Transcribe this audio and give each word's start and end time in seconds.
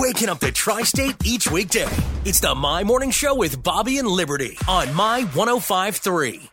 waking 0.00 0.30
up 0.30 0.40
the 0.40 0.50
tri 0.50 0.82
state 0.82 1.14
each 1.26 1.50
weekday. 1.50 1.86
It's 2.24 2.40
the 2.40 2.54
My 2.54 2.82
Morning 2.82 3.10
Show 3.10 3.34
with 3.34 3.62
Bobby 3.62 3.98
and 3.98 4.08
Liberty 4.08 4.56
on 4.66 4.94
My 4.94 5.24
1053. 5.34 6.48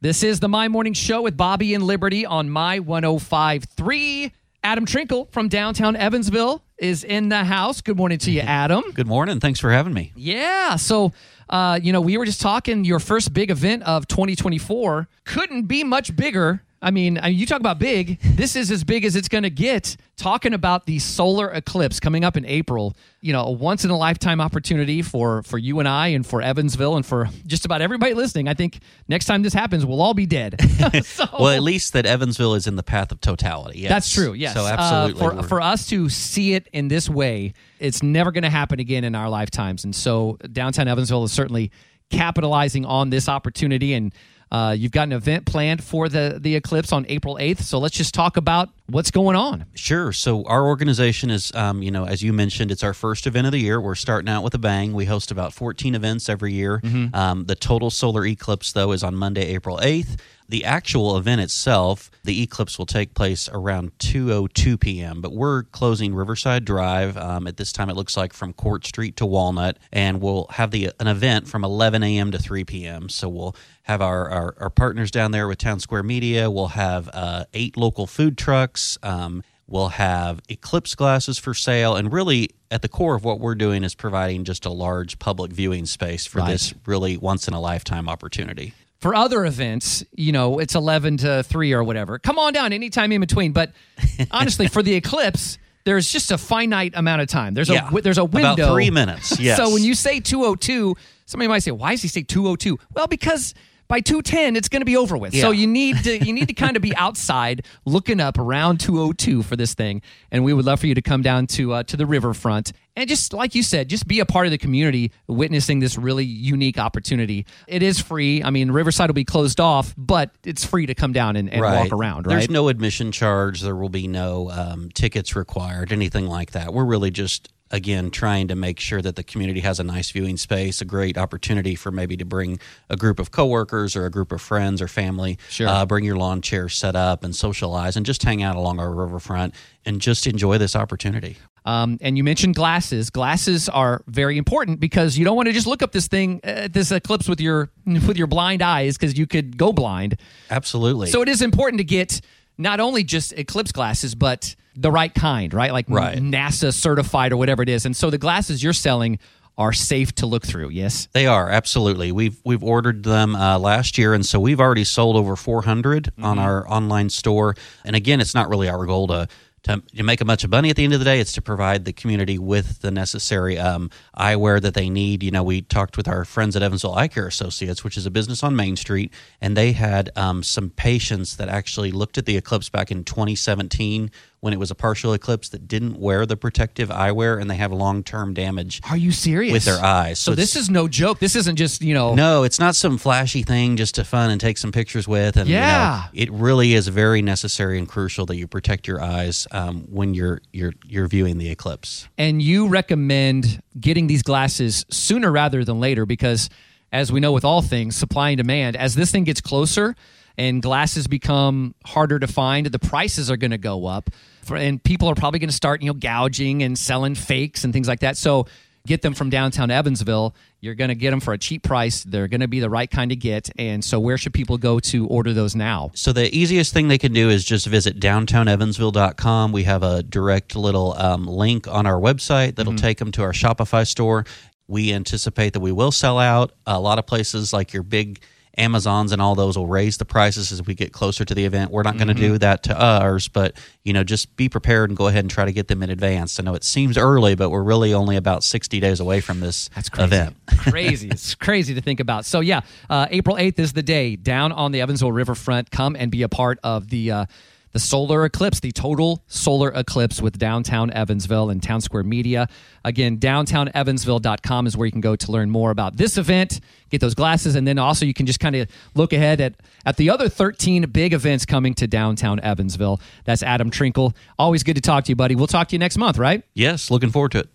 This 0.00 0.24
is 0.24 0.40
the 0.40 0.48
My 0.48 0.66
Morning 0.66 0.94
Show 0.94 1.22
with 1.22 1.36
Bobby 1.36 1.74
and 1.74 1.84
Liberty 1.84 2.26
on 2.26 2.50
My 2.50 2.80
1053. 2.80 4.32
Adam 4.64 4.84
Trinkle 4.84 5.30
from 5.30 5.48
downtown 5.48 5.94
Evansville 5.94 6.64
is 6.76 7.04
in 7.04 7.28
the 7.28 7.44
house. 7.44 7.80
Good 7.82 7.96
morning 7.96 8.18
to 8.18 8.32
you, 8.32 8.40
Adam. 8.44 8.82
Good 8.94 9.06
morning. 9.06 9.38
Thanks 9.38 9.60
for 9.60 9.70
having 9.70 9.94
me. 9.94 10.12
Yeah. 10.16 10.74
So, 10.74 11.12
uh, 11.48 11.78
you 11.80 11.92
know, 11.92 12.00
we 12.00 12.18
were 12.18 12.26
just 12.26 12.40
talking 12.40 12.84
your 12.84 12.98
first 12.98 13.32
big 13.32 13.52
event 13.52 13.84
of 13.84 14.08
2024 14.08 15.08
couldn't 15.24 15.62
be 15.66 15.84
much 15.84 16.16
bigger. 16.16 16.64
I 16.80 16.92
mean, 16.92 17.18
you 17.24 17.44
talk 17.44 17.58
about 17.58 17.80
big. 17.80 18.20
This 18.20 18.54
is 18.54 18.70
as 18.70 18.84
big 18.84 19.04
as 19.04 19.16
it's 19.16 19.28
going 19.28 19.42
to 19.42 19.50
get. 19.50 19.96
Talking 20.16 20.52
about 20.54 20.86
the 20.86 20.98
solar 20.98 21.48
eclipse 21.50 21.98
coming 22.00 22.24
up 22.24 22.36
in 22.36 22.44
April, 22.44 22.96
you 23.20 23.32
know, 23.32 23.44
a 23.44 23.50
once 23.52 23.84
in 23.84 23.90
a 23.90 23.96
lifetime 23.96 24.40
opportunity 24.40 25.00
for 25.02 25.42
for 25.42 25.58
you 25.58 25.78
and 25.78 25.88
I, 25.88 26.08
and 26.08 26.26
for 26.26 26.42
Evansville, 26.42 26.96
and 26.96 27.06
for 27.06 27.28
just 27.46 27.64
about 27.64 27.82
everybody 27.82 28.14
listening. 28.14 28.48
I 28.48 28.54
think 28.54 28.80
next 29.08 29.26
time 29.26 29.42
this 29.42 29.52
happens, 29.52 29.84
we'll 29.86 30.00
all 30.00 30.14
be 30.14 30.26
dead. 30.26 30.56
so, 31.04 31.24
Well, 31.38 31.48
at 31.50 31.62
least 31.62 31.92
that 31.92 32.04
Evansville 32.06 32.54
is 32.54 32.66
in 32.66 32.76
the 32.76 32.82
path 32.82 33.12
of 33.12 33.20
totality. 33.20 33.80
Yes. 33.80 33.90
That's 33.90 34.12
true. 34.12 34.32
Yes. 34.32 34.54
So 34.54 34.64
Uh, 34.64 34.68
absolutely. 34.70 35.42
for 35.42 35.48
for 35.48 35.60
us 35.60 35.86
to 35.88 36.08
see 36.08 36.54
it 36.54 36.68
in 36.72 36.88
this 36.88 37.08
way, 37.08 37.54
it's 37.78 38.02
never 38.02 38.32
going 38.32 38.44
to 38.44 38.50
happen 38.50 38.80
again 38.80 39.04
in 39.04 39.14
our 39.14 39.28
lifetimes. 39.28 39.84
And 39.84 39.94
so 39.94 40.38
downtown 40.52 40.88
Evansville 40.88 41.24
is 41.24 41.32
certainly 41.32 41.70
capitalizing 42.10 42.84
on 42.84 43.10
this 43.10 43.28
opportunity. 43.28 43.94
And 43.94 44.12
uh, 44.50 44.74
you've 44.76 44.92
got 44.92 45.04
an 45.04 45.12
event 45.12 45.46
planned 45.46 45.82
for 45.82 46.08
the 46.08 46.38
the 46.40 46.56
eclipse 46.56 46.92
on 46.92 47.06
April 47.08 47.38
eighth. 47.40 47.62
So 47.62 47.78
let's 47.78 47.96
just 47.96 48.14
talk 48.14 48.36
about 48.36 48.70
what's 48.90 49.10
going 49.10 49.36
on. 49.36 49.66
Sure. 49.74 50.12
So 50.12 50.44
our 50.44 50.66
organization 50.66 51.30
is, 51.30 51.54
um, 51.54 51.82
you 51.82 51.90
know, 51.90 52.06
as 52.06 52.22
you 52.22 52.32
mentioned, 52.32 52.70
it's 52.70 52.82
our 52.82 52.94
first 52.94 53.26
event 53.26 53.46
of 53.46 53.52
the 53.52 53.58
year. 53.58 53.80
We're 53.80 53.94
starting 53.94 54.28
out 54.28 54.42
with 54.42 54.54
a 54.54 54.58
bang. 54.58 54.92
We 54.92 55.04
host 55.04 55.30
about 55.30 55.52
14 55.52 55.94
events 55.94 56.28
every 56.28 56.52
year. 56.52 56.80
Mm-hmm. 56.82 57.14
Um, 57.14 57.44
the 57.44 57.54
total 57.54 57.90
solar 57.90 58.24
eclipse, 58.26 58.72
though, 58.72 58.92
is 58.92 59.02
on 59.02 59.14
Monday, 59.14 59.54
April 59.54 59.78
8th. 59.78 60.18
The 60.50 60.64
actual 60.64 61.18
event 61.18 61.42
itself, 61.42 62.10
the 62.24 62.42
eclipse 62.42 62.78
will 62.78 62.86
take 62.86 63.12
place 63.12 63.50
around 63.52 63.92
2:02 63.98 64.80
p.m. 64.80 65.20
But 65.20 65.34
we're 65.34 65.64
closing 65.64 66.14
Riverside 66.14 66.64
Drive 66.64 67.18
um, 67.18 67.46
at 67.46 67.58
this 67.58 67.70
time. 67.70 67.90
It 67.90 67.96
looks 67.96 68.16
like 68.16 68.32
from 68.32 68.54
Court 68.54 68.86
Street 68.86 69.14
to 69.18 69.26
Walnut, 69.26 69.76
and 69.92 70.22
we'll 70.22 70.46
have 70.52 70.70
the 70.70 70.90
an 70.98 71.06
event 71.06 71.48
from 71.48 71.64
11 71.64 72.02
a.m. 72.02 72.30
to 72.30 72.38
3 72.38 72.64
p.m. 72.64 73.10
So 73.10 73.28
we'll 73.28 73.54
have 73.82 74.02
our, 74.02 74.28
our, 74.28 74.54
our 74.60 74.70
partners 74.70 75.10
down 75.10 75.32
there 75.32 75.48
with 75.48 75.56
Town 75.58 75.80
Square 75.80 76.02
Media. 76.02 76.50
We'll 76.50 76.68
have 76.68 77.08
uh, 77.12 77.44
eight 77.54 77.76
local 77.76 78.06
food 78.06 78.36
trucks. 78.36 78.77
Um, 79.02 79.42
we'll 79.66 79.88
have 79.90 80.40
eclipse 80.48 80.94
glasses 80.94 81.38
for 81.38 81.54
sale. 81.54 81.94
And 81.96 82.12
really, 82.12 82.50
at 82.70 82.82
the 82.82 82.88
core 82.88 83.14
of 83.14 83.24
what 83.24 83.38
we're 83.40 83.54
doing 83.54 83.84
is 83.84 83.94
providing 83.94 84.44
just 84.44 84.64
a 84.66 84.70
large 84.70 85.18
public 85.18 85.52
viewing 85.52 85.86
space 85.86 86.26
for 86.26 86.38
Right. 86.38 86.50
this 86.52 86.74
really 86.86 87.16
once 87.16 87.48
in 87.48 87.54
a 87.54 87.60
lifetime 87.60 88.08
opportunity. 88.08 88.72
For 89.00 89.14
other 89.14 89.44
events, 89.44 90.02
you 90.16 90.32
know, 90.32 90.58
it's 90.58 90.74
11 90.74 91.18
to 91.18 91.42
3 91.44 91.72
or 91.72 91.84
whatever. 91.84 92.18
Come 92.18 92.38
on 92.38 92.52
down 92.52 92.72
anytime 92.72 93.12
in 93.12 93.20
between. 93.20 93.52
But 93.52 93.72
honestly, 94.30 94.66
for 94.68 94.82
the 94.82 94.94
eclipse, 94.94 95.56
there's 95.84 96.10
just 96.10 96.30
a 96.32 96.38
finite 96.38 96.92
amount 96.96 97.22
of 97.22 97.28
time. 97.28 97.54
There's 97.54 97.68
Yeah. 97.68 97.88
a 97.92 98.00
there's 98.02 98.18
a 98.18 98.24
window. 98.24 98.54
About 98.54 98.72
three 98.74 98.90
minutes, 98.90 99.38
yes. 99.40 99.56
so 99.56 99.72
when 99.72 99.82
you 99.84 99.94
say 99.94 100.18
202, 100.20 100.96
somebody 101.26 101.48
might 101.48 101.60
say, 101.62 101.70
"Why 101.70 101.92
does 101.92 102.02
he 102.02 102.08
say 102.08 102.22
202?" 102.22 102.78
Well, 102.92 103.06
because 103.06 103.54
by 103.88 104.00
210 104.00 104.56
it's 104.56 104.68
going 104.68 104.80
to 104.80 104.86
be 104.86 104.96
over 104.96 105.16
with. 105.16 105.34
So 105.34 105.50
you 105.50 105.66
need 105.66 106.04
to 106.04 106.24
you 106.24 106.32
need 106.32 106.48
to 106.48 106.54
kind 106.54 106.76
of 106.76 106.82
be 106.82 106.94
outside 106.96 107.66
looking 107.84 108.20
up 108.20 108.38
around 108.38 108.80
202 108.80 109.42
for 109.42 109.56
this 109.56 109.74
thing. 109.74 110.02
And 110.30 110.44
we 110.44 110.52
would 110.52 110.64
love 110.64 110.80
for 110.80 110.86
you 110.86 110.94
to 110.94 111.02
come 111.02 111.22
down 111.22 111.46
to 111.48 111.72
uh, 111.72 111.82
to 111.84 111.96
the 111.96 112.06
riverfront 112.06 112.72
and 112.98 113.08
just 113.08 113.32
like 113.32 113.54
you 113.54 113.62
said, 113.62 113.88
just 113.88 114.08
be 114.08 114.18
a 114.18 114.26
part 114.26 114.48
of 114.48 114.50
the 114.50 114.58
community 114.58 115.12
witnessing 115.28 115.78
this 115.78 115.96
really 115.96 116.24
unique 116.24 116.78
opportunity. 116.78 117.46
It 117.68 117.80
is 117.80 118.00
free. 118.00 118.42
I 118.42 118.50
mean, 118.50 118.72
Riverside 118.72 119.08
will 119.08 119.14
be 119.14 119.24
closed 119.24 119.60
off, 119.60 119.94
but 119.96 120.32
it's 120.44 120.64
free 120.64 120.86
to 120.86 120.96
come 120.96 121.12
down 121.12 121.36
and, 121.36 121.48
and 121.48 121.62
walk 121.62 121.92
around, 121.92 122.26
right? 122.26 122.34
There's 122.34 122.50
no 122.50 122.66
admission 122.66 123.12
charge. 123.12 123.60
There 123.60 123.76
will 123.76 123.88
be 123.88 124.08
no 124.08 124.50
um, 124.50 124.90
tickets 124.92 125.36
required, 125.36 125.92
anything 125.92 126.26
like 126.26 126.50
that. 126.52 126.74
We're 126.74 126.84
really 126.84 127.12
just 127.12 127.48
again 127.70 128.10
trying 128.10 128.48
to 128.48 128.54
make 128.54 128.80
sure 128.80 129.02
that 129.02 129.16
the 129.16 129.22
community 129.22 129.60
has 129.60 129.80
a 129.80 129.84
nice 129.84 130.10
viewing 130.10 130.36
space, 130.36 130.80
a 130.80 130.84
great 130.84 131.18
opportunity 131.18 131.74
for 131.74 131.90
maybe 131.90 132.16
to 132.16 132.24
bring 132.24 132.58
a 132.88 132.96
group 132.96 133.18
of 133.18 133.30
coworkers 133.30 133.96
or 133.96 134.06
a 134.06 134.10
group 134.10 134.32
of 134.32 134.40
friends 134.40 134.80
or 134.80 134.88
family. 134.88 135.38
Sure. 135.48 135.68
Uh, 135.68 135.86
bring 135.86 136.04
your 136.04 136.16
lawn 136.16 136.40
chair 136.40 136.68
set 136.68 136.96
up 136.96 137.24
and 137.24 137.34
socialize 137.34 137.96
and 137.96 138.06
just 138.06 138.22
hang 138.22 138.42
out 138.42 138.56
along 138.56 138.80
our 138.80 138.92
riverfront 138.92 139.54
and 139.84 140.00
just 140.00 140.26
enjoy 140.26 140.58
this 140.58 140.74
opportunity. 140.74 141.36
Um, 141.64 141.98
and 142.00 142.16
you 142.16 142.24
mentioned 142.24 142.54
glasses. 142.54 143.10
Glasses 143.10 143.68
are 143.68 144.02
very 144.06 144.38
important 144.38 144.80
because 144.80 145.18
you 145.18 145.24
don't 145.26 145.36
want 145.36 145.48
to 145.48 145.52
just 145.52 145.66
look 145.66 145.82
up 145.82 145.92
this 145.92 146.08
thing, 146.08 146.40
uh, 146.42 146.68
this 146.70 146.90
eclipse 146.90 147.28
with 147.28 147.40
your 147.40 147.70
with 147.84 148.16
your 148.16 148.26
blind 148.26 148.62
eyes 148.62 148.96
because 148.96 149.18
you 149.18 149.26
could 149.26 149.58
go 149.58 149.72
blind. 149.72 150.18
Absolutely. 150.50 151.08
So 151.08 151.20
it 151.20 151.28
is 151.28 151.42
important 151.42 151.78
to 151.78 151.84
get 151.84 152.22
not 152.58 152.80
only 152.80 153.04
just 153.04 153.32
eclipse 153.32 153.72
glasses, 153.72 154.14
but 154.14 154.54
the 154.76 154.90
right 154.90 155.14
kind, 155.14 155.54
right? 155.54 155.72
Like 155.72 155.86
Right. 155.88 156.18
NASA 156.18 156.72
certified 156.74 157.32
or 157.32 157.36
whatever 157.36 157.62
it 157.62 157.68
is. 157.68 157.86
And 157.86 157.96
so 157.96 158.10
the 158.10 158.18
glasses 158.18 158.62
you're 158.62 158.72
selling 158.72 159.18
are 159.56 159.72
safe 159.72 160.14
to 160.14 160.26
look 160.26 160.46
through. 160.46 160.68
Yes. 160.68 161.08
They 161.12 161.26
are 161.26 161.50
absolutely. 161.50 162.12
We've 162.12 162.38
we've 162.44 162.62
ordered 162.62 163.02
them 163.02 163.34
uh, 163.34 163.58
last 163.58 163.98
year, 163.98 164.14
and 164.14 164.24
so 164.24 164.38
we've 164.38 164.60
already 164.60 164.84
sold 164.84 165.16
over 165.16 165.34
400 165.34 166.12
on 166.22 166.38
our 166.38 166.68
online 166.70 167.10
store. 167.10 167.56
And 167.84 167.96
again, 167.96 168.20
it's 168.20 168.34
not 168.36 168.48
really 168.48 168.68
our 168.68 168.86
goal 168.86 169.08
to. 169.08 169.26
To, 169.68 169.82
to 169.96 170.02
make 170.02 170.22
a 170.22 170.24
bunch 170.24 170.44
of 170.44 170.50
money 170.50 170.70
at 170.70 170.76
the 170.76 170.84
end 170.84 170.94
of 170.94 170.98
the 170.98 171.04
day, 171.04 171.20
it's 171.20 171.32
to 171.32 171.42
provide 171.42 171.84
the 171.84 171.92
community 171.92 172.38
with 172.38 172.80
the 172.80 172.90
necessary 172.90 173.58
um, 173.58 173.90
eyewear 174.16 174.62
that 174.62 174.72
they 174.72 174.88
need. 174.88 175.22
You 175.22 175.30
know, 175.30 175.42
we 175.42 175.60
talked 175.60 175.98
with 175.98 176.08
our 176.08 176.24
friends 176.24 176.56
at 176.56 176.62
Evansville 176.62 176.94
Eye 176.94 177.08
Care 177.08 177.26
Associates, 177.26 177.84
which 177.84 177.98
is 177.98 178.06
a 178.06 178.10
business 178.10 178.42
on 178.42 178.56
Main 178.56 178.76
Street, 178.76 179.12
and 179.42 179.58
they 179.58 179.72
had 179.72 180.08
um, 180.16 180.42
some 180.42 180.70
patients 180.70 181.36
that 181.36 181.50
actually 181.50 181.92
looked 181.92 182.16
at 182.16 182.24
the 182.24 182.38
eclipse 182.38 182.70
back 182.70 182.90
in 182.90 183.04
2017 183.04 184.10
when 184.40 184.52
it 184.52 184.58
was 184.58 184.70
a 184.70 184.74
partial 184.74 185.12
eclipse 185.12 185.48
that 185.48 185.66
didn't 185.66 185.98
wear 185.98 186.24
the 186.24 186.36
protective 186.36 186.90
eyewear, 186.90 187.40
and 187.40 187.50
they 187.50 187.56
have 187.56 187.72
long 187.72 188.04
term 188.04 188.34
damage 188.34 188.80
Are 188.88 188.96
you 188.96 189.10
serious? 189.10 189.52
with 189.52 189.64
their 189.64 189.84
eyes. 189.84 190.18
So, 190.20 190.34
this 190.34 190.54
is 190.54 190.70
no 190.70 190.86
joke. 190.86 191.18
This 191.18 191.34
isn't 191.34 191.56
just, 191.56 191.82
you 191.82 191.92
know, 191.94 192.14
no, 192.14 192.44
it's 192.44 192.60
not 192.60 192.76
some 192.76 192.98
flashy 192.98 193.42
thing 193.42 193.76
just 193.76 193.96
to 193.96 194.04
fun 194.04 194.30
and 194.30 194.40
take 194.40 194.56
some 194.58 194.70
pictures 194.70 195.08
with. 195.08 195.36
And 195.36 195.48
you 195.48 195.56
know, 195.56 195.60
Yeah. 195.60 196.06
it 196.12 196.30
really 196.32 196.74
is 196.74 196.86
very 196.88 197.20
necessary 197.20 197.78
and 197.78 197.88
crucial 197.88 198.26
that 198.26 198.36
you 198.36 198.46
protect 198.46 198.86
your 198.86 199.02
eyes 199.02 199.46
um, 199.50 199.86
when 199.90 200.14
you're 200.14 200.40
you're 200.52 200.74
you're 200.84 201.08
viewing 201.08 201.38
the 201.38 201.50
eclipse. 201.50 202.06
and 202.16 202.40
you 202.40 202.68
recommend 202.68 203.60
getting 203.80 204.06
these 204.06 204.22
glasses 204.22 204.84
sooner 204.90 205.30
rather 205.30 205.64
than 205.64 205.80
later 205.80 206.06
because 206.06 206.48
as 206.92 207.12
we 207.12 207.20
know 207.20 207.32
with 207.32 207.44
all 207.44 207.60
things 207.62 207.94
supply 207.96 208.30
and 208.30 208.38
demand 208.38 208.76
as 208.76 208.94
this 208.94 209.10
thing 209.12 209.24
gets 209.24 209.40
closer 209.40 209.94
and 210.38 210.62
glasses 210.62 211.06
become 211.06 211.74
harder 211.84 212.18
to 212.18 212.26
find 212.26 212.66
the 212.66 212.78
prices 212.78 213.30
are 213.30 213.36
going 213.36 213.50
to 213.50 213.58
go 213.58 213.84
up 213.86 214.08
For- 214.44 214.56
and 214.56 214.82
people 214.82 215.08
are 215.10 215.14
probably 215.14 215.40
going 215.40 215.50
to 215.50 215.54
start 215.54 215.82
you 215.82 215.88
know 215.88 215.94
gouging 215.94 216.62
and 216.62 216.78
selling 216.78 217.14
fakes 217.14 217.64
and 217.64 217.72
things 217.72 217.88
like 217.88 218.00
that 218.00 218.16
so 218.16 218.46
get 218.86 219.02
them 219.02 219.12
from 219.12 219.28
downtown 219.28 219.70
evansville 219.70 220.34
you're 220.60 220.74
going 220.74 220.88
to 220.88 220.94
get 220.94 221.10
them 221.10 221.20
for 221.20 221.34
a 221.34 221.38
cheap 221.38 221.62
price 221.62 222.04
they're 222.04 222.28
going 222.28 222.40
to 222.40 222.48
be 222.48 222.60
the 222.60 222.70
right 222.70 222.90
kind 222.90 223.10
to 223.10 223.16
get 223.16 223.50
and 223.58 223.84
so 223.84 224.00
where 224.00 224.16
should 224.16 224.32
people 224.32 224.56
go 224.56 224.78
to 224.80 225.06
order 225.08 225.34
those 225.34 225.54
now 225.54 225.90
So 225.94 226.12
the 226.12 226.34
easiest 226.34 226.72
thing 226.72 226.88
they 226.88 226.96
can 226.98 227.12
do 227.12 227.28
is 227.28 227.44
just 227.44 227.66
visit 227.66 228.00
downtownevansville.com. 228.00 229.52
We 229.52 229.64
have 229.64 229.82
a 229.82 230.02
direct 230.02 230.56
little 230.56 230.94
um, 230.98 231.26
link 231.26 231.68
on 231.68 231.86
our 231.86 232.00
website 232.00 232.56
that'll 232.56 232.74
take 232.76 232.98
them 232.98 233.12
to 233.12 233.22
our 233.22 233.32
Shopify 233.32 233.86
store. 233.86 234.24
We 234.68 234.92
anticipate 234.92 235.52
that 235.54 235.60
we 235.60 235.72
will 235.72 235.92
sell 235.92 236.18
out. 236.18 236.52
A 236.66 236.78
lot 236.80 236.98
of 236.98 237.06
places 237.06 237.52
like 237.52 237.72
your 237.72 237.82
big 237.82 238.20
Amazons 238.58 239.12
and 239.12 239.22
all 239.22 239.34
those 239.34 239.56
will 239.56 239.66
raise 239.66 239.96
the 239.98 240.04
prices 240.04 240.50
as 240.52 240.62
we 240.64 240.74
get 240.74 240.92
closer 240.92 241.24
to 241.24 241.34
the 241.34 241.44
event. 241.44 241.70
We're 241.70 241.82
not 241.82 241.96
going 241.96 242.08
to 242.08 242.14
do 242.14 242.38
that 242.38 242.64
to 242.64 242.76
ours, 242.78 243.28
but 243.28 243.56
you 243.84 243.92
know, 243.92 244.04
just 244.04 244.36
be 244.36 244.48
prepared 244.48 244.90
and 244.90 244.96
go 244.96 245.06
ahead 245.06 245.24
and 245.24 245.30
try 245.30 245.44
to 245.44 245.52
get 245.52 245.68
them 245.68 245.82
in 245.82 245.90
advance. 245.90 246.38
I 246.38 246.42
know 246.42 246.54
it 246.54 246.64
seems 246.64 246.98
early, 246.98 247.34
but 247.34 247.50
we're 247.50 247.62
really 247.62 247.94
only 247.94 248.16
about 248.16 248.44
60 248.44 248.80
days 248.80 249.00
away 249.00 249.20
from 249.20 249.40
this 249.40 249.68
That's 249.74 249.88
crazy. 249.88 250.06
event. 250.06 250.36
crazy. 250.58 251.08
It's 251.18 251.34
crazy 251.34 251.74
to 251.74 251.80
think 251.80 252.00
about. 252.00 252.24
So 252.24 252.40
yeah, 252.40 252.60
uh, 252.90 253.06
April 253.10 253.38
eighth 253.38 253.58
is 253.58 253.72
the 253.72 253.82
day 253.82 254.16
down 254.16 254.52
on 254.52 254.72
the 254.72 254.80
Evansville 254.80 255.12
Riverfront. 255.12 255.70
Come 255.70 255.96
and 255.96 256.10
be 256.10 256.22
a 256.22 256.28
part 256.28 256.58
of 256.62 256.88
the. 256.90 257.10
Uh, 257.12 257.26
the 257.72 257.78
solar 257.78 258.24
eclipse, 258.24 258.60
the 258.60 258.72
total 258.72 259.22
solar 259.26 259.70
eclipse 259.70 260.20
with 260.22 260.38
downtown 260.38 260.90
Evansville 260.92 261.50
and 261.50 261.62
Town 261.62 261.80
Square 261.80 262.04
Media. 262.04 262.48
Again, 262.84 263.18
downtownevansville.com 263.18 264.66
is 264.66 264.76
where 264.76 264.86
you 264.86 264.92
can 264.92 265.00
go 265.00 265.16
to 265.16 265.32
learn 265.32 265.50
more 265.50 265.70
about 265.70 265.96
this 265.96 266.16
event, 266.16 266.60
get 266.90 267.00
those 267.00 267.14
glasses, 267.14 267.54
and 267.54 267.66
then 267.66 267.78
also 267.78 268.06
you 268.06 268.14
can 268.14 268.26
just 268.26 268.40
kind 268.40 268.56
of 268.56 268.68
look 268.94 269.12
ahead 269.12 269.40
at, 269.40 269.54
at 269.84 269.96
the 269.96 270.10
other 270.10 270.28
13 270.28 270.90
big 270.90 271.12
events 271.12 271.44
coming 271.44 271.74
to 271.74 271.86
downtown 271.86 272.40
Evansville. 272.40 273.00
That's 273.24 273.42
Adam 273.42 273.70
Trinkle. 273.70 274.14
Always 274.38 274.62
good 274.62 274.76
to 274.76 274.82
talk 274.82 275.04
to 275.04 275.10
you, 275.10 275.16
buddy. 275.16 275.34
We'll 275.34 275.46
talk 275.46 275.68
to 275.68 275.74
you 275.74 275.78
next 275.78 275.98
month, 275.98 276.18
right? 276.18 276.42
Yes, 276.54 276.90
looking 276.90 277.10
forward 277.10 277.32
to 277.32 277.40
it. 277.40 277.48